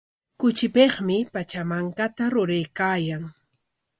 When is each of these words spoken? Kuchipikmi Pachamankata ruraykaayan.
Kuchipikmi 0.39 1.17
Pachamankata 1.33 2.23
ruraykaayan. 2.33 3.23